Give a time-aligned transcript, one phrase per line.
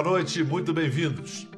[0.00, 1.48] Boa noite, muito bem-vindos.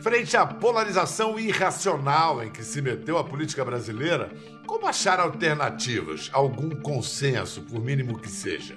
[0.00, 4.32] Frente à polarização irracional em que se meteu a política brasileira,
[4.66, 8.74] como achar alternativas, algum consenso, por mínimo que seja?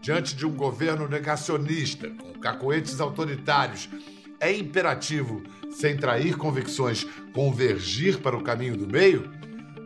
[0.00, 3.90] Diante de um governo negacionista, com cacoetes autoritários,
[4.40, 9.30] é imperativo, sem trair convicções, convergir para o caminho do meio?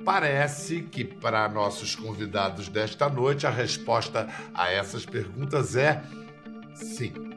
[0.05, 6.05] Parece que, para nossos convidados desta noite, a resposta a essas perguntas é
[6.73, 7.30] sim.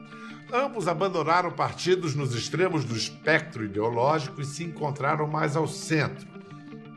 [0.54, 6.28] Ambos abandonaram partidos nos extremos do espectro ideológico e se encontraram mais ao centro.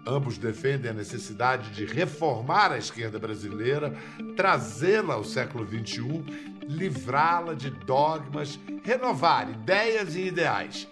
[0.05, 3.97] Ambos defendem a necessidade de reformar a esquerda brasileira,
[4.35, 6.23] trazê-la ao século XXI,
[6.67, 10.87] livrá-la de dogmas, renovar ideias e ideais.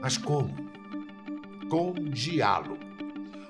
[0.00, 0.56] Mas como?
[1.70, 2.81] Com diálogo.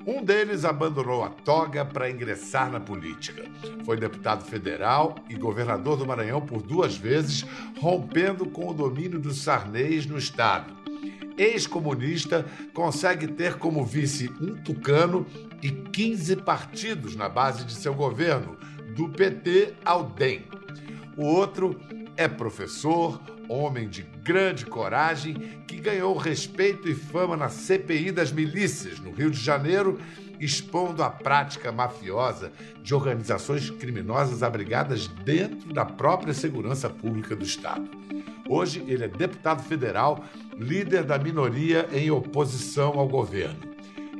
[0.07, 3.45] Um deles abandonou a toga para ingressar na política.
[3.85, 7.45] Foi deputado federal e governador do Maranhão por duas vezes,
[7.79, 10.75] rompendo com o domínio dos Sarnês no estado.
[11.39, 15.25] Ex-comunista, consegue ter como vice um tucano
[15.63, 18.57] e 15 partidos na base de seu governo,
[18.97, 20.45] do PT ao DEM.
[21.17, 21.81] O outro
[22.17, 23.21] é professor,
[23.53, 25.35] homem de grande coragem,
[25.67, 29.99] que ganhou respeito e fama na CPI das milícias, no Rio de Janeiro,
[30.41, 32.51] expondo a prática mafiosa
[32.83, 37.89] de organizações criminosas abrigadas dentro da própria segurança pública do Estado.
[38.49, 40.25] Hoje, ele é deputado federal,
[40.59, 43.72] líder da minoria em oposição ao governo.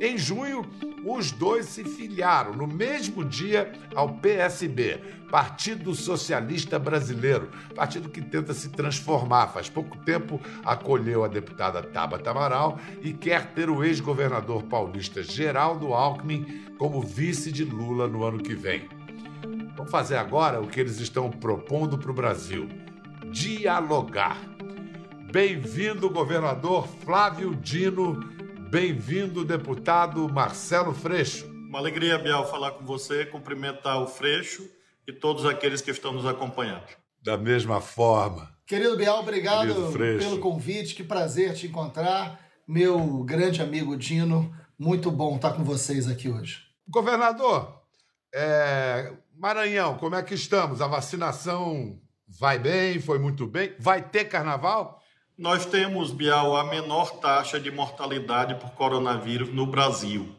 [0.03, 0.65] Em junho,
[1.05, 4.99] os dois se filiaram no mesmo dia ao PSB,
[5.31, 9.47] Partido Socialista Brasileiro, partido que tenta se transformar.
[9.47, 15.93] Faz pouco tempo acolheu a deputada Tabata Amaral e quer ter o ex-governador paulista Geraldo
[15.93, 18.89] Alckmin como vice de Lula no ano que vem.
[19.77, 22.67] Vamos fazer agora o que eles estão propondo para o Brasil:
[23.31, 24.37] dialogar.
[25.31, 28.32] Bem-vindo, governador Flávio Dino
[28.73, 31.45] Bem-vindo, deputado Marcelo Freixo.
[31.45, 34.67] Uma alegria, Bial, falar com você, cumprimentar o Freixo
[35.07, 36.87] e todos aqueles que estão nos acompanhando.
[37.21, 38.49] Da mesma forma.
[38.65, 42.39] Querido Bial, obrigado pelo convite, que prazer te encontrar.
[42.67, 46.63] Meu grande amigo Dino, muito bom estar com vocês aqui hoje.
[46.87, 47.79] Governador,
[48.33, 49.13] é...
[49.37, 50.81] Maranhão, como é que estamos?
[50.81, 53.75] A vacinação vai bem, foi muito bem?
[53.77, 54.99] Vai ter carnaval?
[55.43, 60.33] Nós temos, Bial, a menor taxa de mortalidade por coronavírus no Brasil.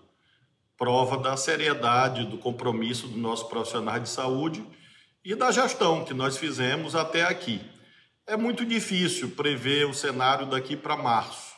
[0.78, 4.66] Prova da seriedade, do compromisso do nosso profissional de saúde
[5.22, 7.60] e da gestão que nós fizemos até aqui.
[8.26, 11.53] É muito difícil prever o cenário daqui para março,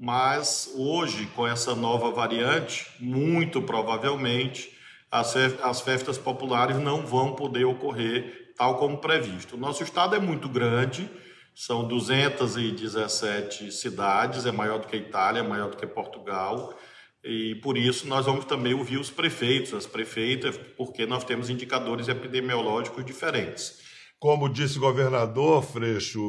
[0.00, 4.74] mas hoje, com essa nova variante, muito provavelmente
[5.10, 9.54] as festas populares não vão poder ocorrer tal como previsto.
[9.54, 11.10] O nosso estado é muito grande
[11.56, 16.78] são 217 cidades, é maior do que a Itália, é maior do que Portugal.
[17.24, 22.08] E por isso nós vamos também ouvir os prefeitos, as prefeitas, porque nós temos indicadores
[22.08, 23.80] epidemiológicos diferentes.
[24.18, 26.20] Como disse o governador Freixo,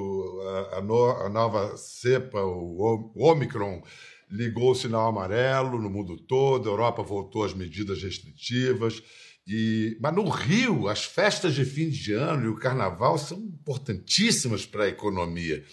[0.72, 3.84] a, a, no, a nova cepa, o Omicron,
[4.32, 9.04] ligou o sinal amarelo no mundo todo, a Europa voltou às medidas restritivas.
[9.48, 14.66] E, mas no Rio, as festas de fim de ano e o carnaval são importantíssimas
[14.66, 15.64] para a economia.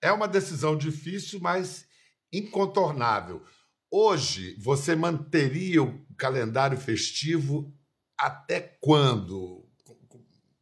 [0.00, 1.86] É uma decisão difícil, mas
[2.32, 3.42] incontornável.
[3.90, 7.74] Hoje, você manteria o calendário festivo
[8.16, 9.66] até quando?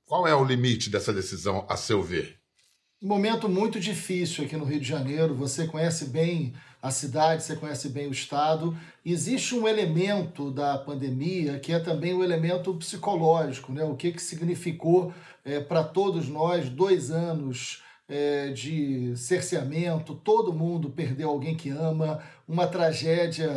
[0.06, 2.38] Qual é o limite dessa decisão, a seu ver?
[3.02, 5.34] Um momento muito difícil aqui no Rio de Janeiro.
[5.34, 8.76] Você conhece bem a cidade, você conhece bem o Estado.
[9.02, 13.82] Existe um elemento da pandemia que é também o um elemento psicológico, né?
[13.84, 15.10] o que, que significou
[15.42, 22.20] é, para todos nós dois anos é, de cerceamento, todo mundo perdeu alguém que ama,
[22.46, 23.50] uma tragédia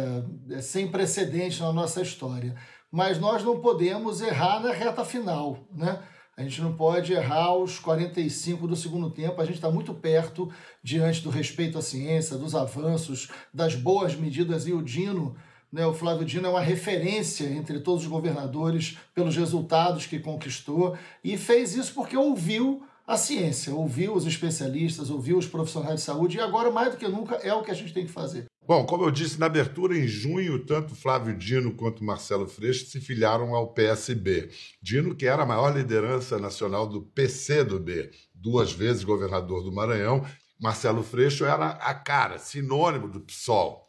[0.49, 2.55] é, sem precedente na nossa história.
[2.89, 6.01] Mas nós não podemos errar na reta final, né?
[6.37, 9.41] A gente não pode errar aos 45 do segundo tempo.
[9.41, 10.53] A gente está muito perto
[10.83, 14.67] diante do respeito à ciência, dos avanços, das boas medidas.
[14.67, 15.35] E o Dino,
[15.73, 20.95] né, o Flávio Dino, é uma referência entre todos os governadores pelos resultados que conquistou.
[21.23, 26.37] E fez isso porque ouviu a ciência, ouviu os especialistas, ouviu os profissionais de saúde.
[26.37, 28.45] E agora, mais do que nunca, é o que a gente tem que fazer.
[28.67, 32.99] Bom, como eu disse na abertura, em junho, tanto Flávio Dino quanto Marcelo Freixo se
[32.99, 34.49] filiaram ao PSB.
[34.81, 40.27] Dino, que era a maior liderança nacional do PCdoB, duas vezes governador do Maranhão,
[40.59, 43.87] Marcelo Freixo era a cara, sinônimo do PSOL.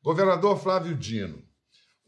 [0.00, 1.42] Governador Flávio Dino,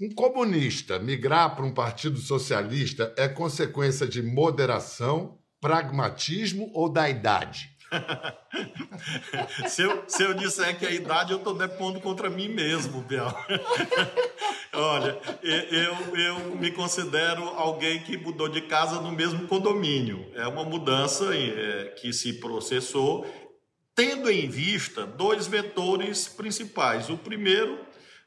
[0.01, 7.74] um comunista migrar para um partido socialista é consequência de moderação, pragmatismo ou da idade?
[9.69, 13.32] se, eu, se eu disser que a idade, eu estou depondo contra mim mesmo, Biel.
[14.73, 20.26] Olha, eu, eu me considero alguém que mudou de casa no mesmo condomínio.
[20.35, 23.25] É uma mudança é, que se processou,
[23.94, 27.08] tendo em vista dois vetores principais.
[27.08, 27.79] O primeiro,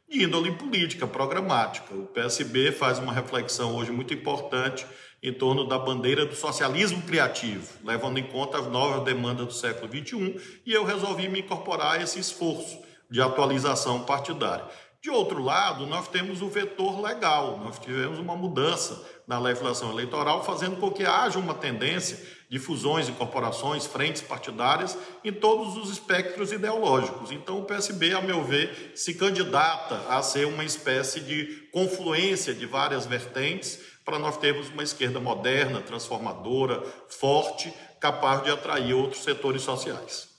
[0.10, 1.94] de índole política, programática.
[1.94, 4.86] O PSB faz uma reflexão hoje muito importante
[5.22, 9.92] em torno da bandeira do socialismo criativo, levando em conta as novas demandas do século
[9.92, 12.80] XXI, e eu resolvi me incorporar a esse esforço
[13.10, 14.66] de atualização partidária.
[15.02, 20.44] De outro lado, nós temos o vetor legal, nós tivemos uma mudança na legislação eleitoral,
[20.44, 22.20] fazendo com que haja uma tendência
[22.50, 27.32] de fusões, incorporações, frentes partidárias em todos os espectros ideológicos.
[27.32, 32.66] Então, o PSB, a meu ver, se candidata a ser uma espécie de confluência de
[32.66, 39.64] várias vertentes para nós termos uma esquerda moderna, transformadora, forte, capaz de atrair outros setores
[39.64, 40.30] sociais.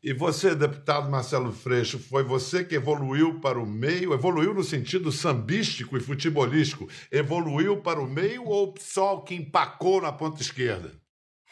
[0.00, 5.10] E você, deputado Marcelo Freixo, foi você que evoluiu para o meio, evoluiu no sentido
[5.10, 10.92] sambístico e futebolístico, evoluiu para o meio ou só que empacou na ponta esquerda?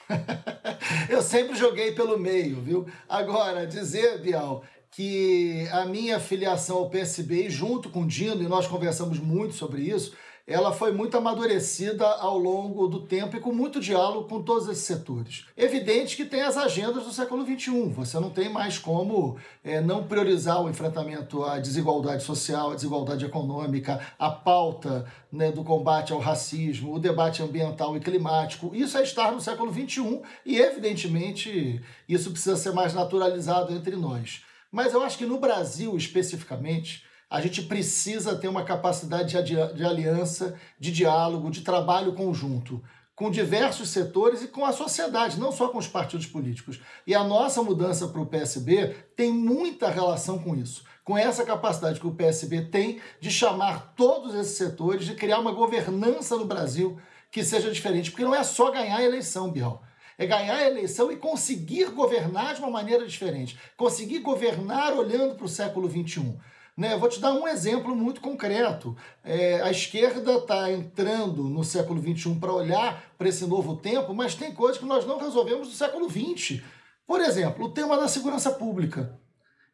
[1.11, 2.87] Eu sempre joguei pelo meio, viu?
[3.09, 4.63] Agora, dizer, Bial,
[4.93, 9.83] que a minha filiação ao PSB, junto com o Dino, e nós conversamos muito sobre
[9.83, 10.15] isso,
[10.47, 14.85] ela foi muito amadurecida ao longo do tempo e com muito diálogo com todos esses
[14.85, 15.47] setores.
[15.57, 20.05] Evidente que tem as agendas do século XXI, você não tem mais como é, não
[20.05, 26.19] priorizar o enfrentamento à desigualdade social, à desigualdade econômica, a pauta né, do combate ao
[26.19, 28.71] racismo, o debate ambiental e climático.
[28.75, 34.43] Isso é estar no século XXI e, evidentemente, isso precisa ser mais naturalizado entre nós.
[34.71, 40.55] Mas eu acho que no Brasil, especificamente, a gente precisa ter uma capacidade de aliança,
[40.79, 42.81] de diálogo, de trabalho conjunto
[43.13, 46.81] com diversos setores e com a sociedade, não só com os partidos políticos.
[47.05, 51.99] E a nossa mudança para o PSB tem muita relação com isso, com essa capacidade
[51.99, 57.01] que o PSB tem de chamar todos esses setores, de criar uma governança no Brasil
[57.33, 59.83] que seja diferente, porque não é só ganhar a eleição, Bial.
[60.17, 63.59] É ganhar a eleição e conseguir governar de uma maneira diferente.
[63.77, 66.39] Conseguir governar olhando para o século XXI.
[66.77, 66.97] Né?
[66.97, 68.97] Vou te dar um exemplo muito concreto.
[69.23, 74.35] É, a esquerda está entrando no século XXI para olhar para esse novo tempo, mas
[74.35, 76.63] tem coisas que nós não resolvemos no século XX.
[77.07, 79.21] Por exemplo, o tema da segurança pública.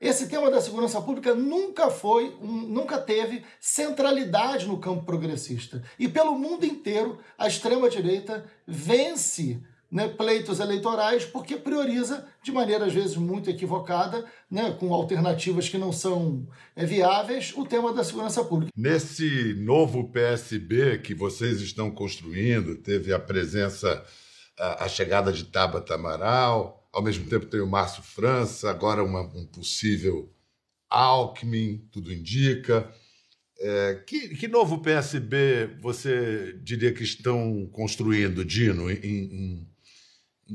[0.00, 5.82] Esse tema da segurança pública nunca foi, um, nunca teve centralidade no campo progressista.
[5.98, 12.92] E pelo mundo inteiro, a extrema-direita vence né, pleitos eleitorais porque prioriza de maneira às
[12.92, 16.46] vezes muito equivocada, né, com alternativas que não são
[16.76, 18.72] é, viáveis, o tema da segurança pública.
[18.76, 24.04] Nesse novo PSB que vocês estão construindo, teve a presença,
[24.58, 29.22] a, a chegada de Tabata Amaral, ao mesmo tempo tem o Márcio França, agora uma,
[29.22, 30.32] um possível
[30.88, 32.92] Alckmin, tudo indica.
[33.62, 39.68] É, que, que, novo PSB você diria que estão construindo, Dino, em, em,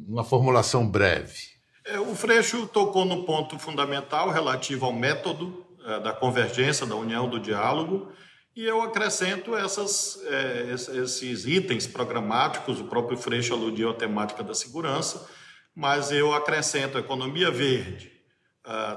[0.07, 1.55] uma formulação breve.
[1.85, 7.29] É, o Freixo tocou no ponto fundamental relativo ao método é, da convergência, da união,
[7.29, 8.11] do diálogo,
[8.55, 14.55] e eu acrescento essas, é, esses itens programáticos, o próprio Freixo aludiu à temática da
[14.55, 15.29] segurança,
[15.75, 18.09] mas eu acrescento economia verde,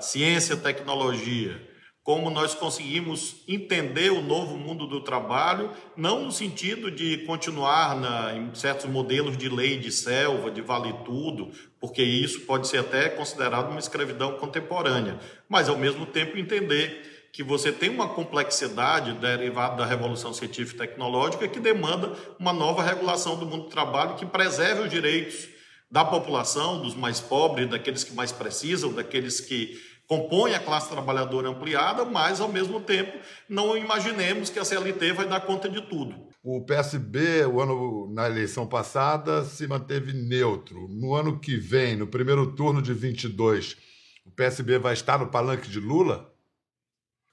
[0.00, 1.60] ciência tecnologia,
[2.08, 8.34] como nós conseguimos entender o novo mundo do trabalho, não no sentido de continuar na,
[8.34, 13.10] em certos modelos de lei de selva, de vale tudo, porque isso pode ser até
[13.10, 19.76] considerado uma escravidão contemporânea, mas ao mesmo tempo entender que você tem uma complexidade derivada
[19.76, 24.24] da revolução científica e tecnológica que demanda uma nova regulação do mundo do trabalho que
[24.24, 25.46] preserve os direitos
[25.90, 31.50] da população, dos mais pobres, daqueles que mais precisam, daqueles que compõe a classe trabalhadora
[31.50, 36.26] ampliada, mas ao mesmo tempo não imaginemos que a CLT vai dar conta de tudo.
[36.42, 40.88] O PSB, o ano na eleição passada, se manteve neutro.
[40.88, 43.76] No ano que vem, no primeiro turno de 22,
[44.24, 46.32] o PSB vai estar no palanque de Lula?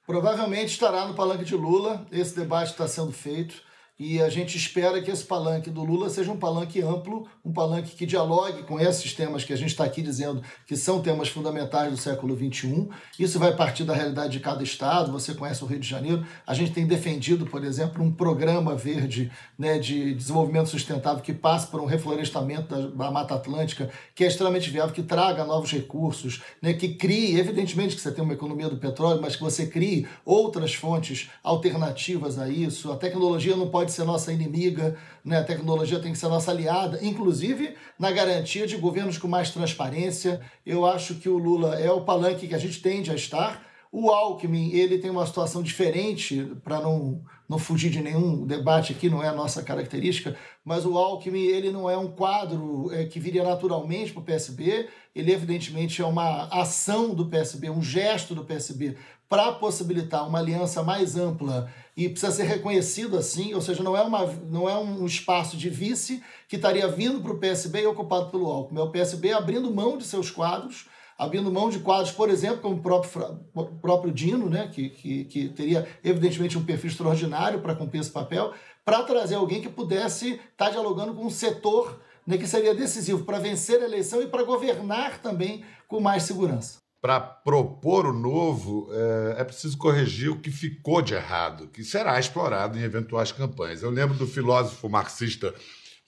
[0.05, 2.05] Provavelmente estará no palanque de Lula.
[2.11, 3.55] Esse debate está sendo feito.
[3.97, 7.95] E a gente espera que esse palanque do Lula seja um palanque amplo, um palanque
[7.95, 11.91] que dialogue com esses temas que a gente está aqui dizendo que são temas fundamentais
[11.91, 12.89] do século XXI.
[13.17, 15.13] Isso vai partir da realidade de cada estado.
[15.13, 16.25] Você conhece o Rio de Janeiro.
[16.45, 21.67] A gente tem defendido, por exemplo, um programa verde né, de desenvolvimento sustentável que passe
[21.67, 26.73] por um reflorestamento da, Mata Atlântica, que é extremamente viável, que traga novos recursos, né,
[26.73, 30.73] que crie, evidentemente que você tem uma economia do petróleo, mas que você crie outras
[30.73, 32.91] fontes alternativas a isso.
[32.91, 35.37] A tecnologia não pode pode ser nossa inimiga, né?
[35.37, 40.41] a tecnologia tem que ser nossa aliada, inclusive na garantia de governos com mais transparência.
[40.65, 43.63] Eu acho que o Lula é o palanque que a gente tende a estar.
[43.97, 49.09] O Alckmin, ele tem uma situação diferente, para não, não fugir de nenhum debate aqui,
[49.09, 50.35] não é a nossa característica,
[50.65, 54.89] mas o Alckmin, ele não é um quadro é, que viria naturalmente para o PSB,
[55.15, 58.97] ele evidentemente é uma ação do PSB, um gesto do PSB
[59.29, 64.01] para possibilitar uma aliança mais ampla e precisa ser reconhecido assim, ou seja, não é,
[64.01, 68.29] uma, não é um espaço de vice que estaria vindo para o PSB e ocupado
[68.29, 70.85] pelo Alckmin, é o PSB abrindo mão de seus quadros,
[71.17, 73.39] abrindo mão de quadros, por exemplo, como o próprio,
[73.81, 78.53] próprio Dino, né, que, que, que teria evidentemente um perfil extraordinário para cumprir esse papel,
[78.83, 83.23] para trazer alguém que pudesse estar tá dialogando com um setor né, que seria decisivo
[83.23, 86.79] para vencer a eleição e para governar também com mais segurança.
[87.01, 92.19] Para propor o novo, é, é, preciso corrigir o que ficou de errado, que será
[92.19, 93.83] explorado em eventuais campanhas.
[93.83, 95.53] Eu lembro do filósofo marxista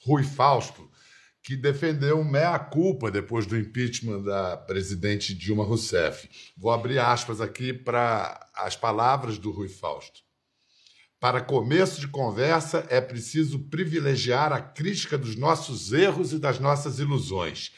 [0.03, 0.89] Rui Fausto,
[1.48, 6.30] que defendeu meia-culpa depois do impeachment da presidente Dilma Rousseff.
[6.58, 10.20] Vou abrir aspas aqui para as palavras do Rui Fausto.
[11.22, 17.00] Para começo de conversa, é preciso privilegiar a crítica dos nossos erros e das nossas
[17.00, 17.72] ilusões.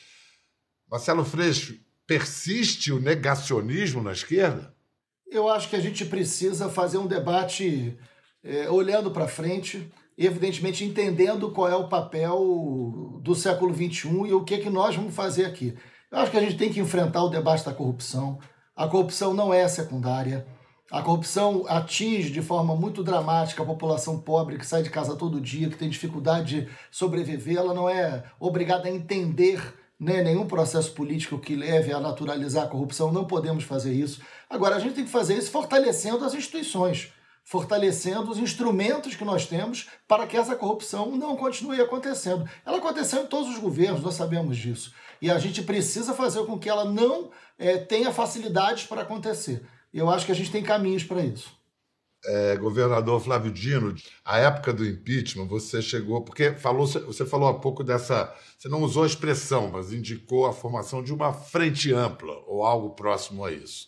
[0.89, 4.75] Marcelo Freixo, persiste o negacionismo na esquerda?
[5.27, 7.95] Eu acho que a gente precisa fazer um debate
[8.43, 9.87] é, olhando para frente,
[10.19, 14.93] evidentemente entendendo qual é o papel do século XXI e o que, é que nós
[14.93, 15.73] vamos fazer aqui.
[16.11, 18.37] Eu acho que a gente tem que enfrentar o debate da corrupção.
[18.75, 20.45] A corrupção não é secundária.
[20.91, 25.39] A corrupção atinge de forma muito dramática a população pobre que sai de casa todo
[25.39, 27.57] dia, que tem dificuldade de sobreviver.
[27.57, 32.69] Ela não é obrigada a entender né, nenhum processo político que leve a naturalizar a
[32.69, 33.11] corrupção.
[33.11, 34.21] Não podemos fazer isso.
[34.49, 37.13] Agora, a gente tem que fazer isso fortalecendo as instituições,
[37.49, 42.47] fortalecendo os instrumentos que nós temos para que essa corrupção não continue acontecendo.
[42.63, 44.93] Ela aconteceu em todos os governos, nós sabemos disso.
[45.19, 49.65] E a gente precisa fazer com que ela não é, tenha facilidades para acontecer.
[49.91, 51.51] Eu acho que a gente tem caminhos para isso.
[52.23, 57.59] É, governador Flávio Dino, a época do impeachment, você chegou, porque falou, você falou há
[57.59, 62.43] pouco dessa, você não usou a expressão, mas indicou a formação de uma frente ampla
[62.45, 63.87] ou algo próximo a isso.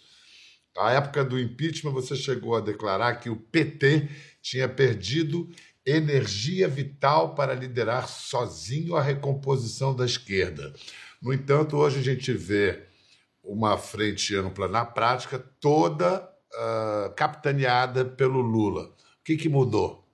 [0.77, 4.09] A época do impeachment, você chegou a declarar que o PT
[4.41, 5.49] tinha perdido
[5.85, 10.73] energia vital para liderar sozinho a recomposição da esquerda.
[11.21, 12.83] No entanto, hoje a gente vê
[13.43, 16.23] uma frente ampla na prática toda
[16.53, 18.83] uh, capitaneada pelo Lula.
[18.83, 20.07] O que, que mudou?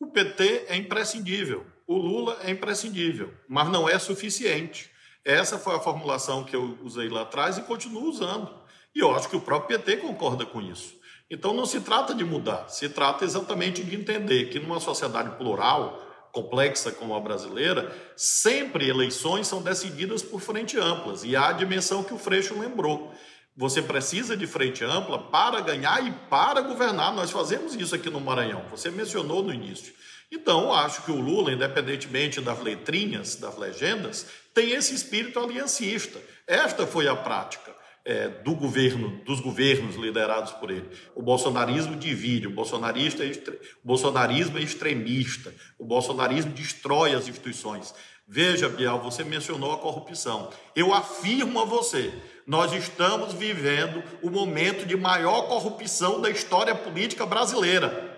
[0.00, 4.90] O PT é imprescindível, o Lula é imprescindível, mas não é suficiente.
[5.24, 8.67] Essa foi a formulação que eu usei lá atrás e continuo usando.
[8.98, 10.96] E eu acho que o próprio PT concorda com isso.
[11.30, 16.04] Então não se trata de mudar, se trata exatamente de entender que numa sociedade plural,
[16.32, 21.22] complexa como a brasileira, sempre eleições são decididas por frente amplas.
[21.22, 23.14] E há a dimensão que o Freixo lembrou.
[23.56, 27.14] Você precisa de frente ampla para ganhar e para governar.
[27.14, 28.64] Nós fazemos isso aqui no Maranhão.
[28.68, 29.94] Você mencionou no início.
[30.28, 36.20] Então, acho que o Lula, independentemente das letrinhas, das legendas, tem esse espírito aliancista.
[36.48, 37.77] Esta foi a prática
[38.08, 40.88] é, do governo, dos governos liderados por ele.
[41.14, 47.94] O bolsonarismo divide, o, bolsonarista é o bolsonarismo é extremista, o bolsonarismo destrói as instituições.
[48.26, 50.48] Veja, Bial, você mencionou a corrupção.
[50.74, 52.10] Eu afirmo a você,
[52.46, 58.16] nós estamos vivendo o momento de maior corrupção da história política brasileira,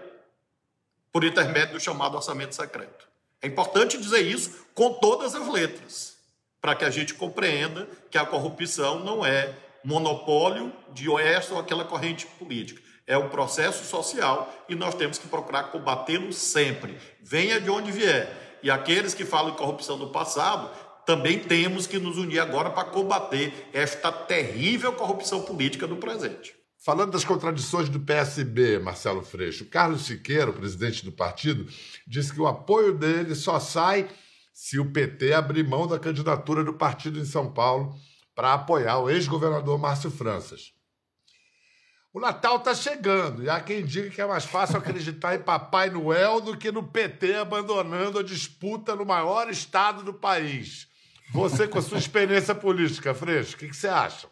[1.11, 3.09] por intermédio do chamado orçamento secreto.
[3.43, 6.17] É importante dizer isso com todas as letras,
[6.61, 9.53] para que a gente compreenda que a corrupção não é
[9.85, 12.81] monopólio de esta ou aquela corrente política.
[13.07, 18.59] É um processo social e nós temos que procurar combatê-lo sempre, venha de onde vier.
[18.63, 20.71] E aqueles que falam de corrupção no passado,
[21.07, 26.55] também temos que nos unir agora para combater esta terrível corrupção política do presente.
[26.83, 31.67] Falando das contradições do PSB, Marcelo Freixo, Carlos Siqueira, o presidente do partido,
[32.07, 34.09] disse que o apoio dele só sai
[34.53, 37.95] se o PT abrir mão da candidatura do partido em São Paulo
[38.41, 40.73] para apoiar o ex-governador Márcio Franças.
[42.11, 45.91] O Natal está chegando e há quem diga que é mais fácil acreditar em Papai
[45.91, 50.89] Noel do que no PT abandonando a disputa no maior estado do país.
[51.35, 54.27] Você, com a sua experiência política, Freixo, o que, que você acha?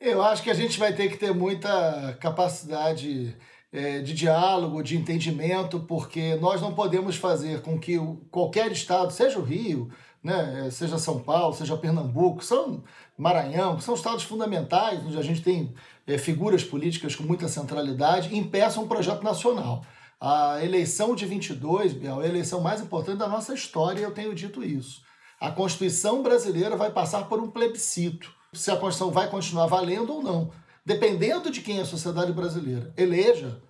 [0.00, 3.36] Eu acho que a gente vai ter que ter muita capacidade
[3.70, 7.98] é, de diálogo, de entendimento, porque nós não podemos fazer com que
[8.30, 9.90] qualquer estado, seja o Rio,
[10.22, 12.82] né, seja São Paulo, seja Pernambuco, são
[13.16, 15.74] Maranhão, que são estados fundamentais, onde a gente tem
[16.06, 19.84] é, figuras políticas com muita centralidade, impeçam um projeto nacional.
[20.20, 24.34] A eleição de 22, Biel, é a eleição mais importante da nossa história, eu tenho
[24.34, 25.02] dito isso.
[25.40, 28.30] A Constituição brasileira vai passar por um plebiscito.
[28.52, 30.50] Se a Constituição vai continuar valendo ou não.
[30.84, 33.62] Dependendo de quem é a sociedade brasileira eleja,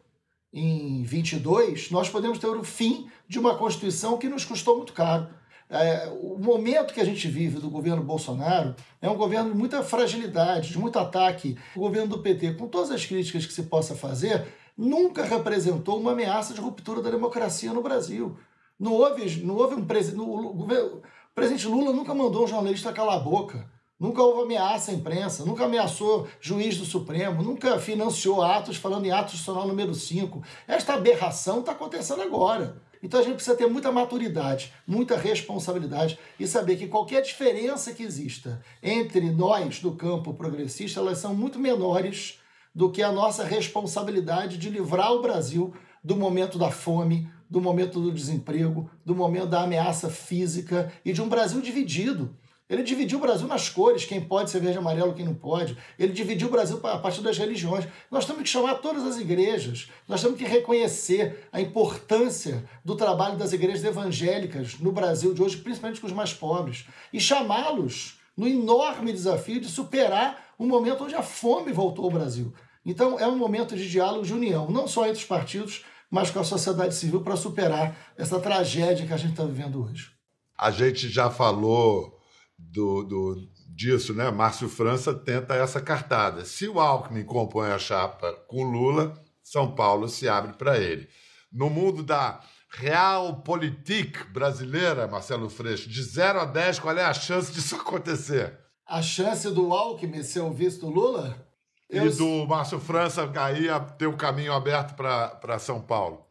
[0.53, 5.29] em 22, nós podemos ter o fim de uma Constituição que nos custou muito caro.
[5.71, 9.85] É, o momento que a gente vive do governo Bolsonaro é um governo de muita
[9.85, 11.57] fragilidade, de muito ataque.
[11.77, 16.11] O governo do PT, com todas as críticas que se possa fazer, nunca representou uma
[16.11, 18.37] ameaça de ruptura da democracia no Brasil.
[18.79, 20.21] Não houve, não houve um presidente.
[20.21, 23.71] O presidente Lula nunca mandou um jornalista calar a boca.
[23.99, 29.11] Nunca houve ameaça à imprensa, nunca ameaçou juiz do Supremo, nunca financiou atos falando em
[29.11, 30.43] ato institucional número 5.
[30.67, 32.81] Esta aberração está acontecendo agora.
[33.03, 38.03] Então a gente precisa ter muita maturidade, muita responsabilidade e saber que qualquer diferença que
[38.03, 42.39] exista entre nós do campo progressista, elas são muito menores
[42.75, 45.73] do que a nossa responsabilidade de livrar o Brasil
[46.05, 51.21] do momento da fome, do momento do desemprego, do momento da ameaça física e de
[51.21, 52.35] um Brasil dividido.
[52.71, 55.77] Ele dividiu o Brasil nas cores, quem pode ser verde e amarelo, quem não pode.
[55.99, 57.85] Ele dividiu o Brasil a partir das religiões.
[58.09, 63.37] Nós temos que chamar todas as igrejas, nós temos que reconhecer a importância do trabalho
[63.37, 68.47] das igrejas evangélicas no Brasil de hoje, principalmente com os mais pobres, e chamá-los no
[68.47, 72.55] enorme desafio de superar um momento onde a fome voltou ao Brasil.
[72.87, 76.39] Então é um momento de diálogo de união, não só entre os partidos, mas com
[76.39, 80.13] a sociedade civil para superar essa tragédia que a gente está vivendo hoje.
[80.57, 82.20] A gente já falou
[82.69, 84.31] do, do, disso, né?
[84.31, 86.45] Márcio França tenta essa cartada.
[86.45, 91.09] Se o Alckmin compõe a chapa com Lula, São Paulo se abre para ele.
[91.53, 92.41] No mundo da
[92.71, 98.59] realpolitik brasileira, Marcelo Freixo, de 0 a 10, qual é a chance disso acontecer?
[98.87, 101.49] A chance do Alckmin ser o vice do Lula?
[101.89, 102.07] Eu...
[102.07, 106.30] E do Márcio França cair, ter o caminho aberto para São Paulo?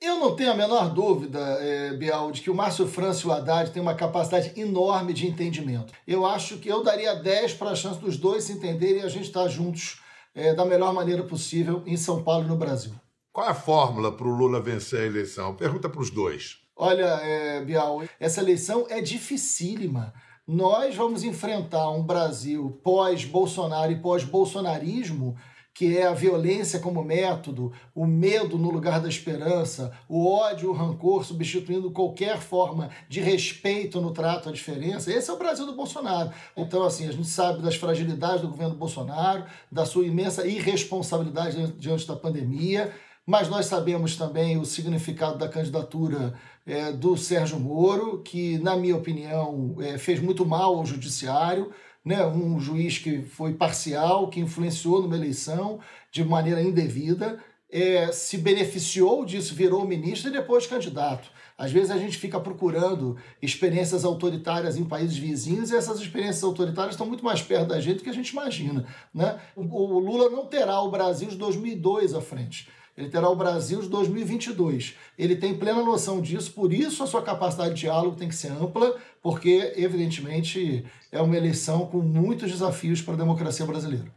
[0.00, 3.32] Eu não tenho a menor dúvida, é, Bial, de que o Márcio França e o
[3.32, 5.92] Haddad têm uma capacidade enorme de entendimento.
[6.06, 9.08] Eu acho que eu daria 10 para a chance dos dois se entenderem e a
[9.08, 10.00] gente estar tá juntos
[10.32, 12.94] é, da melhor maneira possível em São Paulo e no Brasil.
[13.32, 15.56] Qual é a fórmula para o Lula vencer a eleição?
[15.56, 16.58] Pergunta para os dois.
[16.76, 20.14] Olha, é, Bial, essa eleição é dificílima.
[20.46, 25.36] Nós vamos enfrentar um Brasil pós-Bolsonaro e pós-bolsonarismo
[25.78, 30.72] que é a violência como método, o medo no lugar da esperança, o ódio, o
[30.72, 35.12] rancor substituindo qualquer forma de respeito no trato à diferença.
[35.12, 36.32] Esse é o Brasil do Bolsonaro.
[36.56, 42.08] Então, assim, a gente sabe das fragilidades do governo Bolsonaro, da sua imensa irresponsabilidade diante
[42.08, 42.92] da pandemia,
[43.24, 46.34] mas nós sabemos também o significado da candidatura
[46.66, 51.70] é, do Sérgio Moro, que, na minha opinião, é, fez muito mal ao judiciário
[52.08, 55.78] né, um juiz que foi parcial, que influenciou numa eleição
[56.10, 57.38] de maneira indevida,
[57.70, 61.30] é, se beneficiou disso, virou ministro e depois candidato.
[61.58, 66.94] Às vezes a gente fica procurando experiências autoritárias em países vizinhos e essas experiências autoritárias
[66.94, 68.86] estão muito mais perto da gente do que a gente imagina.
[69.12, 69.38] Né?
[69.54, 72.70] O Lula não terá o Brasil de 2002 à frente.
[72.98, 74.96] Ele terá o Brasil de 2022.
[75.16, 78.50] Ele tem plena noção disso, por isso a sua capacidade de diálogo tem que ser
[78.50, 84.12] ampla, porque, evidentemente, é uma eleição com muitos desafios para a democracia brasileira.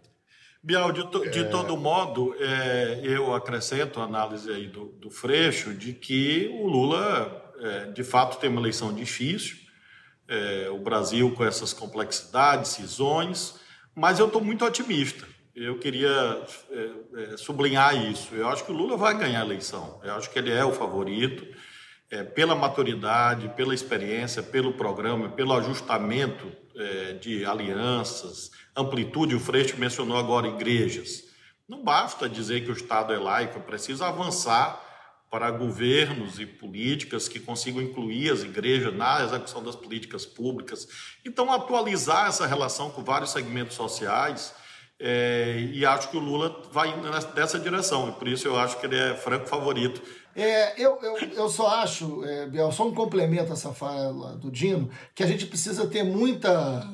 [0.63, 1.43] Bial, de, to, de é...
[1.43, 7.53] todo modo, é, eu acrescento a análise aí do, do Freixo de que o Lula,
[7.59, 9.57] é, de fato, tem uma eleição difícil,
[10.27, 13.59] é, o Brasil com essas complexidades, cisões,
[13.93, 18.33] mas eu estou muito otimista eu queria é, é, sublinhar isso.
[18.33, 19.99] Eu acho que o Lula vai ganhar a eleição.
[20.03, 21.45] Eu acho que ele é o favorito,
[22.09, 29.35] é, pela maturidade, pela experiência, pelo programa, pelo ajustamento é, de alianças, amplitude.
[29.35, 31.25] O Freixo mencionou agora igrejas.
[31.67, 34.87] Não basta dizer que o Estado é laico, precisa avançar
[35.29, 40.87] para governos e políticas que consigam incluir as igrejas na execução das políticas públicas.
[41.25, 44.53] Então, atualizar essa relação com vários segmentos sociais
[45.03, 46.93] é, e acho que o Lula vai
[47.35, 50.01] nessa direção, e por isso eu acho que ele é franco favorito.
[50.35, 54.51] É, eu, eu, eu só acho, é, Biel, só um complemento a essa fala do
[54.51, 56.87] Dino, que a gente precisa ter muita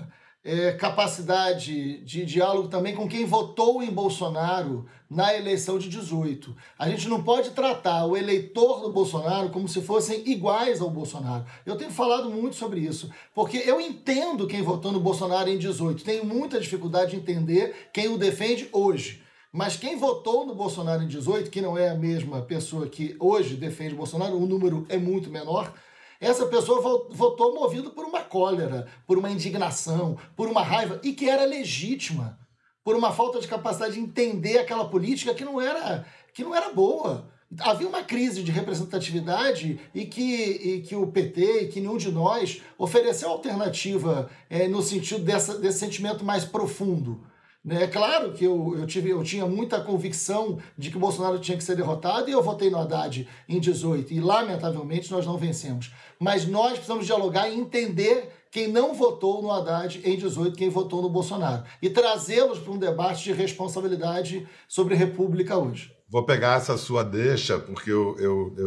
[0.48, 6.56] é, capacidade de diálogo também com quem votou em Bolsonaro na eleição de 18.
[6.80, 11.46] A gente não pode tratar o eleitor do Bolsonaro como se fossem iguais ao Bolsonaro.
[11.66, 16.02] Eu tenho falado muito sobre isso, porque eu entendo quem votou no Bolsonaro em 18,
[16.06, 19.22] tenho muita dificuldade de entender quem o defende hoje.
[19.52, 23.56] Mas quem votou no Bolsonaro em 18, que não é a mesma pessoa que hoje
[23.56, 25.74] defende Bolsonaro, o número é muito menor,
[26.20, 31.30] essa pessoa votou movido por uma cólera, por uma indignação, por uma raiva, e que
[31.30, 32.40] era legítima,
[32.84, 36.74] por uma falta de capacidade de entender aquela política que não era, que não era
[36.74, 37.30] boa.
[37.60, 42.12] Havia uma crise de representatividade e que, e que o PT e que nenhum de
[42.12, 47.24] nós ofereceu alternativa é, no sentido dessa, desse sentimento mais profundo.
[47.68, 47.84] Né?
[47.84, 51.58] É claro que eu, eu, tive, eu tinha muita convicção de que o Bolsonaro tinha
[51.58, 55.92] que ser derrotado e eu votei no Haddad em 18 e, lamentavelmente, nós não vencemos.
[56.18, 61.02] Mas nós precisamos dialogar e entender quem não votou no Haddad em 18, quem votou
[61.02, 61.66] no Bolsonaro.
[61.82, 65.92] E trazê-los para um debate de responsabilidade sobre República hoje.
[66.10, 68.16] Vou pegar essa sua deixa, porque eu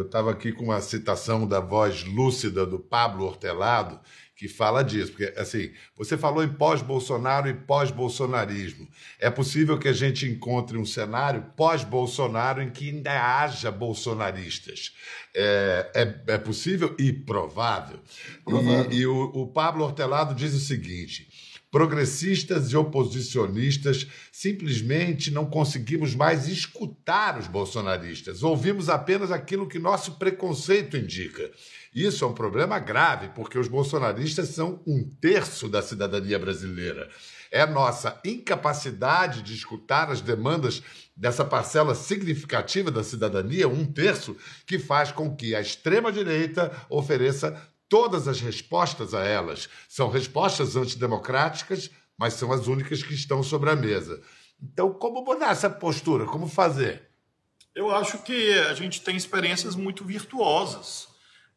[0.03, 3.99] estava eu, eu aqui com uma citação da voz lúcida do Pablo Hortelado,
[4.41, 5.11] que fala disso.
[5.11, 8.87] Porque, assim, você falou em pós-Bolsonaro e pós-bolsonarismo.
[9.19, 14.95] É possível que a gente encontre um cenário pós-Bolsonaro em que ainda haja bolsonaristas.
[15.35, 17.99] É, é, é possível e provável.
[18.43, 18.91] provável.
[18.91, 21.29] E, e o, o Pablo Hortelado diz o seguinte
[21.71, 28.43] progressistas e oposicionistas simplesmente não conseguimos mais escutar os bolsonaristas.
[28.43, 31.49] Ouvimos apenas aquilo que nosso preconceito indica.
[31.93, 37.09] Isso é um problema grave, porque os bolsonaristas são um terço da cidadania brasileira.
[37.51, 40.81] É nossa incapacidade de escutar as demandas
[41.17, 48.25] dessa parcela significativa da cidadania, um terço, que faz com que a extrema-direita ofereça todas
[48.25, 49.67] as respostas a elas.
[49.89, 54.21] São respostas antidemocráticas, mas são as únicas que estão sobre a mesa.
[54.63, 56.25] Então, como mudar essa postura?
[56.25, 57.09] Como fazer?
[57.75, 61.10] Eu acho que a gente tem experiências muito virtuosas,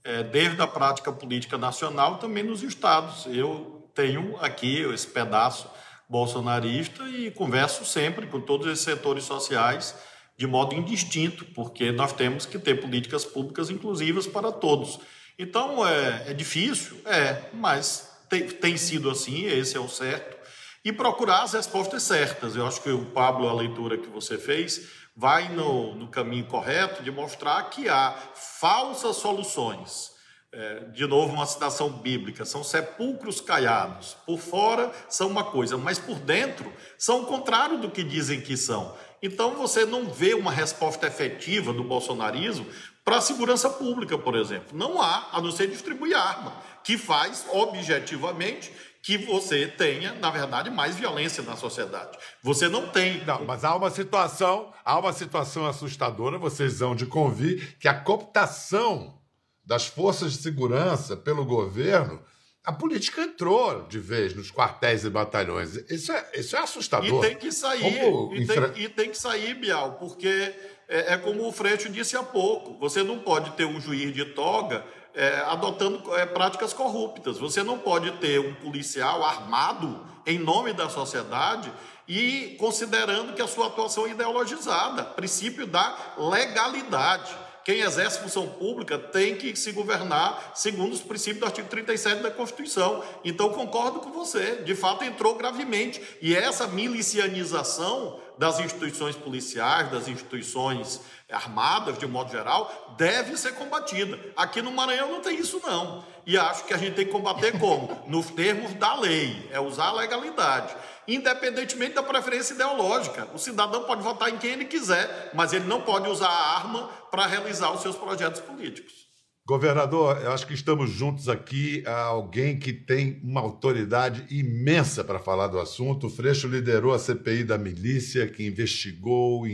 [0.04, 3.26] é, desde a prática política nacional, também nos estados.
[3.26, 5.68] Eu tenho aqui esse pedaço
[6.08, 9.94] bolsonarista e converso sempre com todos esses setores sociais
[10.36, 14.98] de modo indistinto, porque nós temos que ter políticas públicas inclusivas para todos.
[15.38, 20.36] Então é, é difícil, é, mas tem, tem sido assim, esse é o certo.
[20.84, 22.56] E procurar as respostas certas.
[22.56, 27.02] Eu acho que o Pablo, a leitura que você fez, vai no, no caminho correto
[27.02, 30.12] de mostrar que há falsas soluções.
[30.52, 34.16] É, de novo, uma citação bíblica: são sepulcros caiados.
[34.24, 38.56] Por fora são uma coisa, mas por dentro são o contrário do que dizem que
[38.56, 38.96] são.
[39.20, 42.66] Então você não vê uma resposta efetiva do bolsonarismo
[43.04, 44.76] para a segurança pública, por exemplo.
[44.76, 46.52] Não há, a não ser distribuir arma,
[46.84, 52.16] que faz objetivamente que você tenha, na verdade, mais violência na sociedade.
[52.42, 53.22] Você não tem.
[53.24, 57.94] Não, mas há uma situação, há uma situação assustadora, vocês vão de convir, que a
[57.94, 59.18] cooptação
[59.64, 62.22] das forças de segurança pelo governo
[62.64, 65.76] a política entrou de vez nos quartéis e batalhões.
[65.90, 67.22] Isso é, isso é assustador.
[67.22, 68.34] E tem que sair, como...
[68.34, 70.54] e, tem, e tem que sair, Bial, porque
[70.88, 74.24] é, é, como o Freixo disse há pouco: você não pode ter um juiz de
[74.24, 74.82] toga
[75.14, 80.88] é, adotando é, práticas corruptas, você não pode ter um policial armado em nome da
[80.88, 81.72] sociedade
[82.08, 88.98] e considerando que a sua atuação é ideologizada princípio da legalidade quem exerce função pública
[88.98, 93.02] tem que se governar segundo os princípios do artigo 37 da Constituição.
[93.24, 96.00] Então, concordo com você, de fato entrou gravemente.
[96.20, 101.00] E essa milicianização das instituições policiais, das instituições
[101.34, 104.18] armadas, de um modo geral, deve ser combatida.
[104.36, 106.04] Aqui no Maranhão não tem isso, não.
[106.26, 108.02] E acho que a gente tem que combater como?
[108.08, 110.74] Nos termos da lei, é usar a legalidade
[111.06, 113.28] independentemente da preferência ideológica.
[113.34, 116.88] O cidadão pode votar em quem ele quiser, mas ele não pode usar a arma
[117.10, 119.03] para realizar os seus projetos políticos.
[119.46, 125.18] Governador, eu acho que estamos juntos aqui a alguém que tem uma autoridade imensa para
[125.18, 126.06] falar do assunto.
[126.06, 129.46] O Freixo liderou a CPI da milícia, que investigou,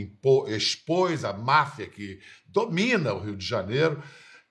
[0.47, 4.01] expôs a máfia que domina o Rio de Janeiro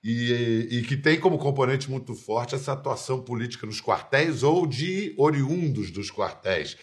[0.04, 5.14] e, e, que tem como componente muito forte essa atuação política nos quartéis ou de
[5.16, 6.76] oriundos dos quartéis.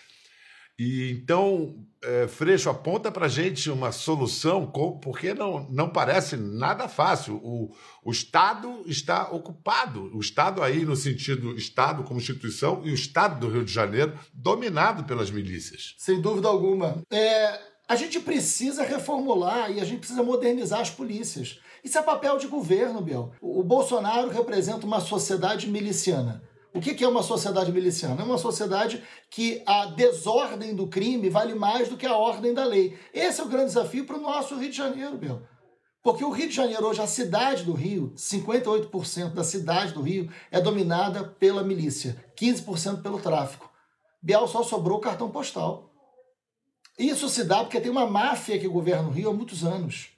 [0.79, 4.67] E então, é, Freixo, aponta para a gente uma solução,
[5.01, 7.35] porque não, não parece nada fácil.
[7.43, 7.73] O,
[8.05, 13.39] o Estado está ocupado, o Estado aí no sentido Estado como instituição e o Estado
[13.39, 15.95] do Rio de Janeiro dominado pelas milícias.
[15.97, 17.01] Sem dúvida alguma.
[17.11, 21.59] É, a gente precisa reformular e a gente precisa modernizar as polícias.
[21.83, 23.31] Isso é papel de governo, Biel.
[23.41, 26.43] O Bolsonaro representa uma sociedade miliciana.
[26.77, 28.21] O que é uma sociedade miliciana?
[28.21, 32.63] É uma sociedade que a desordem do crime vale mais do que a ordem da
[32.63, 32.95] lei.
[33.11, 35.41] Esse é o grande desafio para o nosso Rio de Janeiro, Biel.
[36.03, 40.31] Porque o Rio de Janeiro, hoje, a cidade do Rio, 58% da cidade do Rio
[40.51, 43.67] é dominada pela milícia, 15% pelo tráfico.
[44.21, 45.89] Biel só sobrou o cartão postal.
[46.95, 50.09] Isso se dá porque tem uma máfia que governa o Rio há muitos anos.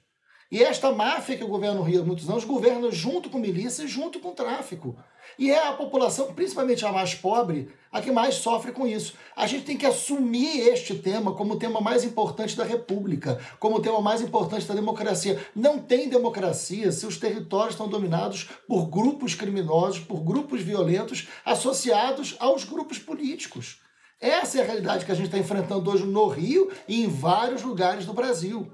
[0.50, 3.88] E esta máfia que o governo Rio há muitos anos governa junto com milícia e
[3.88, 4.96] junto com tráfico.
[5.38, 9.14] E é a população, principalmente a mais pobre, a que mais sofre com isso.
[9.36, 13.76] A gente tem que assumir este tema como o tema mais importante da República, como
[13.76, 15.40] o tema mais importante da democracia.
[15.54, 22.34] Não tem democracia se os territórios estão dominados por grupos criminosos, por grupos violentos associados
[22.40, 23.80] aos grupos políticos.
[24.20, 27.62] Essa é a realidade que a gente está enfrentando hoje no Rio e em vários
[27.62, 28.70] lugares do Brasil.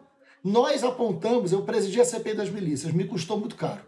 [0.46, 3.80] Nós apontamos, eu presidi a CPI das milícias, me custou muito caro.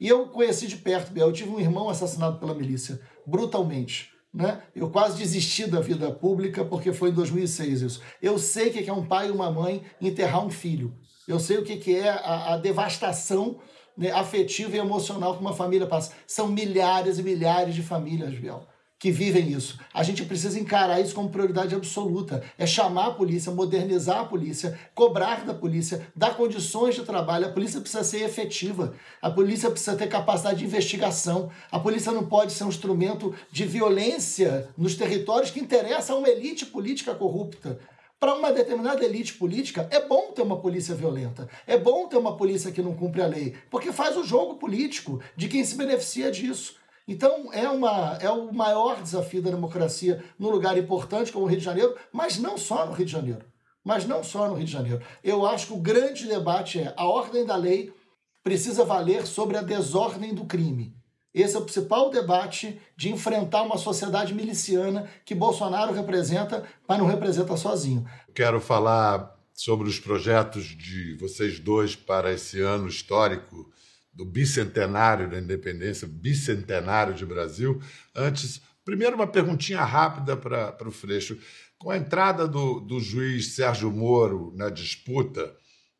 [0.00, 4.08] E eu conheci de perto, Biel, eu tive um irmão assassinado pela milícia, brutalmente.
[4.32, 4.62] Né?
[4.74, 8.02] Eu quase desisti da vida pública porque foi em 2006 isso.
[8.22, 10.96] Eu sei o que é um pai e uma mãe enterrar um filho.
[11.28, 13.60] Eu sei o que é a, a devastação
[13.94, 16.14] né, afetiva e emocional que uma família passa.
[16.26, 18.66] São milhares e milhares de famílias, Biel
[18.98, 19.78] que vivem isso.
[19.92, 22.42] A gente precisa encarar isso como prioridade absoluta.
[22.56, 27.46] É chamar a polícia, modernizar a polícia, cobrar da polícia, dar condições de trabalho.
[27.46, 28.94] A polícia precisa ser efetiva.
[29.20, 31.50] A polícia precisa ter capacidade de investigação.
[31.70, 36.28] A polícia não pode ser um instrumento de violência nos territórios que interessa a uma
[36.28, 37.78] elite política corrupta.
[38.18, 41.46] Para uma determinada elite política, é bom ter uma polícia violenta.
[41.66, 45.20] É bom ter uma polícia que não cumpre a lei, porque faz o jogo político
[45.36, 46.76] de quem se beneficia disso.
[47.06, 51.58] Então é, uma, é o maior desafio da democracia num lugar importante como o Rio
[51.58, 53.44] de Janeiro, mas não só no Rio de Janeiro.
[53.84, 55.00] Mas não só no Rio de Janeiro.
[55.22, 57.94] Eu acho que o grande debate é a ordem da lei
[58.42, 60.96] precisa valer sobre a desordem do crime.
[61.32, 67.06] Esse é o principal debate de enfrentar uma sociedade miliciana que Bolsonaro representa, mas não
[67.06, 68.08] representa sozinho.
[68.34, 73.70] Quero falar sobre os projetos de vocês dois para esse ano histórico
[74.16, 77.80] do bicentenário da independência, bicentenário de Brasil.
[78.14, 81.38] Antes, primeiro uma perguntinha rápida para o Freixo.
[81.78, 85.54] Com a entrada do, do juiz Sérgio Moro na disputa,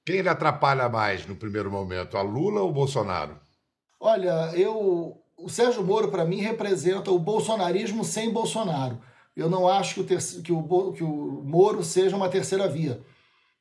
[0.05, 3.39] quem ele atrapalha mais no primeiro momento, a Lula ou o Bolsonaro?
[4.01, 8.99] Olha, eu o Sérgio Moro, para mim, representa o bolsonarismo sem Bolsonaro.
[9.37, 13.01] Eu não acho que o, ter, que o, que o Moro seja uma terceira via.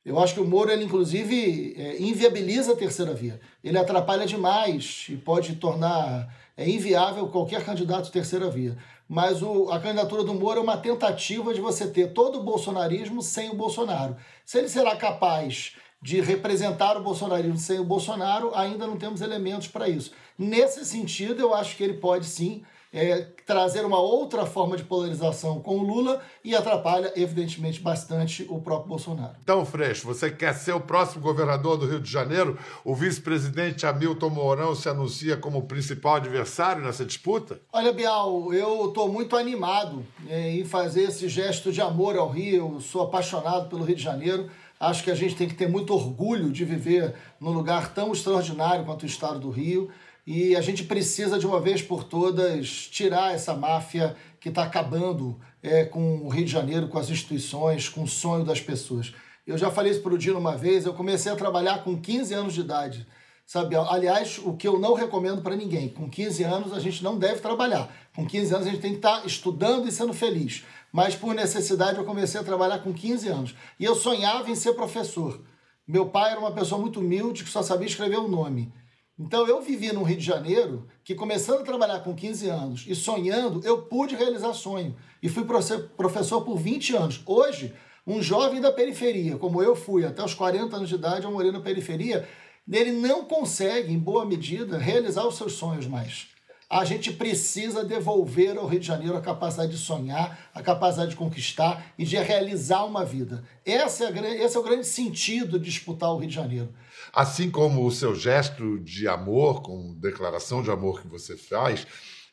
[0.06, 3.40] Eu acho que o Moro, ele inclusive é, inviabiliza a terceira via.
[3.62, 8.78] Ele atrapalha demais e pode tornar é, inviável qualquer candidato terceira via.
[9.08, 13.20] Mas o, a candidatura do Moro é uma tentativa de você ter todo o bolsonarismo
[13.20, 14.16] sem o Bolsonaro.
[14.44, 19.66] Se ele será capaz de representar o bolsonarismo sem o Bolsonaro, ainda não temos elementos
[19.66, 20.12] para isso.
[20.38, 22.62] Nesse sentido, eu acho que ele pode sim
[22.96, 28.58] é, trazer uma outra forma de polarização com o Lula e atrapalha, evidentemente, bastante o
[28.58, 29.34] próprio Bolsonaro.
[29.42, 32.58] Então, Freixo, você quer ser o próximo governador do Rio de Janeiro?
[32.84, 37.60] O vice-presidente Hamilton Mourão se anuncia como principal adversário nessa disputa?
[37.72, 42.76] Olha, Bial, eu estou muito animado é, em fazer esse gesto de amor ao Rio.
[42.76, 44.48] Eu sou apaixonado pelo Rio de Janeiro.
[44.78, 48.84] Acho que a gente tem que ter muito orgulho de viver num lugar tão extraordinário
[48.84, 49.90] quanto o estado do Rio.
[50.26, 55.38] E a gente precisa, de uma vez por todas, tirar essa máfia que está acabando
[55.62, 59.14] é, com o Rio de Janeiro, com as instituições, com o sonho das pessoas.
[59.46, 62.34] Eu já falei isso para o Dino uma vez, eu comecei a trabalhar com 15
[62.34, 63.06] anos de idade.
[63.46, 63.76] Sabe?
[63.76, 65.88] Aliás, o que eu não recomendo para ninguém.
[65.88, 67.88] Com 15 anos a gente não deve trabalhar.
[68.12, 70.64] Com 15 anos a gente tem que estar tá estudando e sendo feliz.
[70.92, 73.54] Mas por necessidade eu comecei a trabalhar com 15 anos.
[73.78, 75.40] E eu sonhava em ser professor.
[75.86, 78.72] Meu pai era uma pessoa muito humilde que só sabia escrever o nome.
[79.18, 82.94] Então eu vivi no Rio de Janeiro, que começando a trabalhar com 15 anos e
[82.94, 84.94] sonhando, eu pude realizar sonho.
[85.22, 87.22] E fui professor por 20 anos.
[87.24, 87.74] Hoje,
[88.06, 91.50] um jovem da periferia, como eu fui até os 40 anos de idade, eu morei
[91.50, 92.28] na periferia,
[92.70, 96.35] ele não consegue, em boa medida, realizar os seus sonhos mais.
[96.68, 101.16] A gente precisa devolver ao Rio de Janeiro a capacidade de sonhar, a capacidade de
[101.16, 103.44] conquistar e de realizar uma vida.
[103.64, 106.74] Esse é, esse é o grande sentido de disputar o Rio de Janeiro.
[107.12, 111.86] Assim como o seu gesto de amor, com declaração de amor que você faz,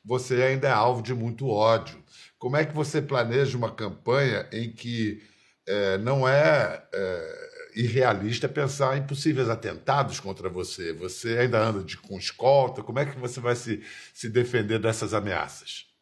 [0.04, 2.04] você ainda é alvo de muito ódio.
[2.40, 5.22] Como é que você planeja uma campanha em que
[5.68, 10.94] é, não é, é, irrealista pensar em possíveis atentados contra você?
[10.94, 12.84] Você ainda anda de, com escolta?
[12.84, 13.82] Como é que você vai se,
[14.14, 15.94] se defender dessas ameaças?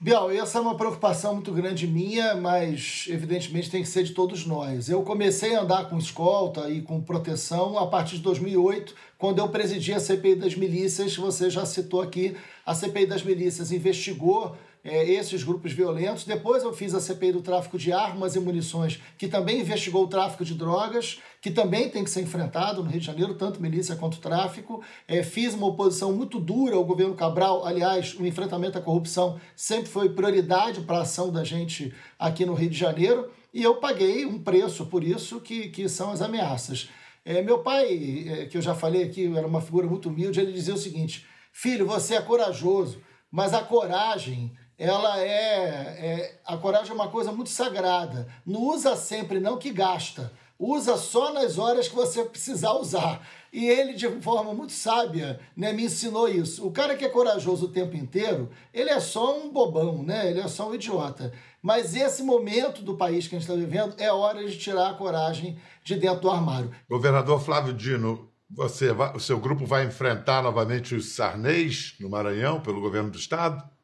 [0.00, 4.46] Biel, essa é uma preocupação muito grande minha, mas evidentemente tem que ser de todos
[4.46, 4.88] nós.
[4.88, 9.48] Eu comecei a andar com escolta e com proteção a partir de 2008, quando eu
[9.48, 11.16] presidi a CPI das milícias.
[11.16, 14.56] Você já citou aqui, a CPI das milícias investigou
[14.88, 16.24] é, esses grupos violentos.
[16.24, 20.08] Depois eu fiz a CPI do tráfico de armas e munições, que também investigou o
[20.08, 23.94] tráfico de drogas, que também tem que ser enfrentado no Rio de Janeiro, tanto milícia
[23.96, 24.82] quanto tráfico.
[25.06, 27.64] É, fiz uma oposição muito dura ao governo Cabral.
[27.64, 32.54] Aliás, o enfrentamento à corrupção sempre foi prioridade para a ação da gente aqui no
[32.54, 33.30] Rio de Janeiro.
[33.52, 36.88] E eu paguei um preço por isso, que, que são as ameaças.
[37.24, 40.52] É, meu pai, é, que eu já falei aqui, era uma figura muito humilde, ele
[40.52, 46.92] dizia o seguinte: filho, você é corajoso, mas a coragem ela é, é, a coragem
[46.92, 48.28] é uma coisa muito sagrada.
[48.46, 50.32] Não usa sempre não que gasta.
[50.56, 53.26] Usa só nas horas que você precisar usar.
[53.52, 56.66] E ele, de forma muito sábia, né, me ensinou isso.
[56.66, 60.30] O cara que é corajoso o tempo inteiro, ele é só um bobão, né?
[60.30, 61.32] Ele é só um idiota.
[61.62, 64.94] Mas esse momento do país que a gente está vivendo é hora de tirar a
[64.94, 66.70] coragem de dentro do armário.
[66.88, 72.80] Governador Flávio Dino, você o seu grupo vai enfrentar novamente os Sarnês no Maranhão pelo
[72.80, 73.77] governo do estado?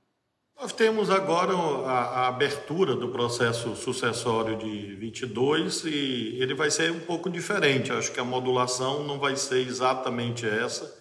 [0.61, 6.93] Nós temos agora a, a, abertura do processo sucessório de 22 e ele vai ser
[6.93, 7.93] um pouco diferente.
[7.93, 10.97] Acho que a modulação não vai ser exatamente essa.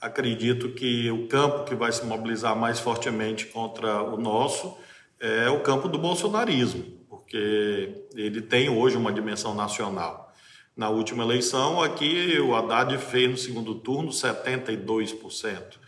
[0.00, 4.76] Acredito que o campo que vai se mobilizar mais fortemente contra o nosso
[5.20, 10.32] é o campo do bolsonarismo, porque ele tem hoje uma dimensão nacional.
[10.76, 15.83] Na última eleição, aqui o Haddad fez no segundo turno 72%.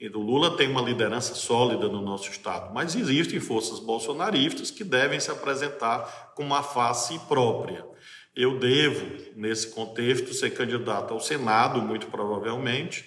[0.00, 4.82] E o Lula tem uma liderança sólida no nosso Estado, mas existem forças bolsonaristas que
[4.82, 7.84] devem se apresentar com uma face própria.
[8.34, 9.04] Eu devo,
[9.36, 13.04] nesse contexto, ser candidato ao Senado, muito provavelmente,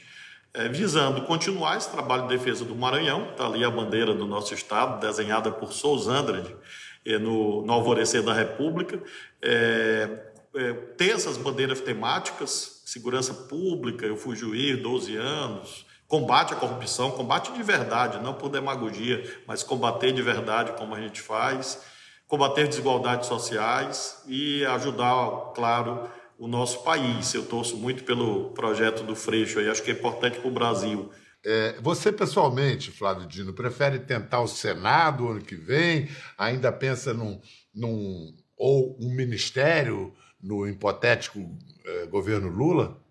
[0.54, 4.54] é, visando continuar esse trabalho de defesa do Maranhão, está ali a bandeira do nosso
[4.54, 6.56] Estado, desenhada por Souza Andrade,
[7.04, 9.02] é, no, no Alvorecer da República,
[9.42, 10.10] é,
[10.56, 17.10] é, ter essas bandeiras temáticas, segurança pública, eu fui juiz 12 anos, combate à corrupção,
[17.10, 21.82] combate de verdade, não por demagogia, mas combater de verdade como a gente faz,
[22.28, 27.34] combater desigualdades sociais e ajudar, claro, o nosso país.
[27.34, 31.10] Eu torço muito pelo projeto do Freixo e acho que é importante para o Brasil.
[31.44, 36.08] É, você pessoalmente, Flávio Dino, prefere tentar o Senado ano que vem?
[36.38, 37.42] Ainda pensa num,
[37.74, 41.40] num ou um ministério no hipotético
[41.84, 43.03] é, governo Lula?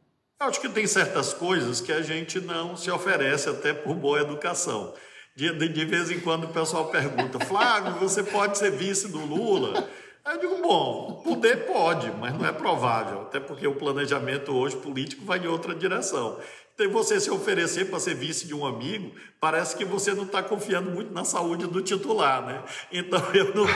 [0.42, 4.92] Acho que tem certas coisas que a gente não se oferece até por boa educação.
[5.36, 9.24] De, de, de vez em quando o pessoal pergunta, Flávio, você pode ser vice do
[9.24, 9.88] Lula?
[10.24, 14.76] Aí eu digo, bom, poder pode, mas não é provável, até porque o planejamento hoje
[14.76, 16.38] político vai em outra direção.
[16.74, 20.42] Então, você se oferecer para ser vice de um amigo, parece que você não está
[20.42, 22.62] confiando muito na saúde do titular, né?
[22.90, 23.66] Então, eu não,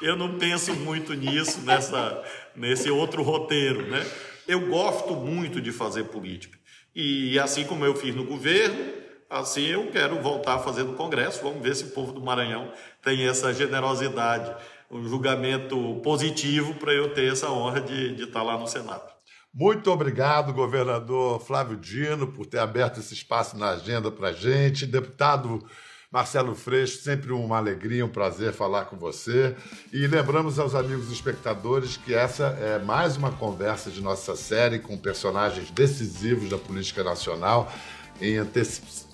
[0.00, 2.24] eu não penso muito nisso, nessa,
[2.54, 4.06] nesse outro roteiro, né?
[4.46, 6.58] Eu gosto muito de fazer política.
[6.94, 8.92] E assim como eu fiz no governo,
[9.28, 11.42] assim eu quero voltar a fazer no Congresso.
[11.42, 14.54] Vamos ver se o povo do Maranhão tem essa generosidade,
[14.90, 19.16] um julgamento positivo para eu ter essa honra de, de estar lá no Senado.
[19.52, 24.86] Muito obrigado, governador Flávio Dino, por ter aberto esse espaço na agenda para a gente.
[24.86, 25.66] Deputado
[26.10, 29.56] Marcelo Freixo, sempre uma alegria, um prazer falar com você.
[29.92, 34.96] E lembramos aos amigos espectadores que essa é mais uma conversa de nossa série com
[34.96, 37.72] personagens decisivos da política nacional
[38.20, 38.38] em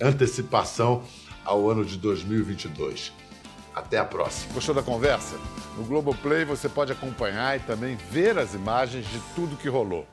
[0.01, 1.03] antecipação
[1.43, 3.11] ao ano de 2022.
[3.75, 4.53] Até a próxima.
[4.53, 5.35] Gostou da conversa?
[5.75, 10.07] No Globoplay você pode acompanhar e também ver as imagens de tudo que rolou.